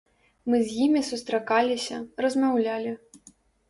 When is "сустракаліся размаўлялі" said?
1.11-3.01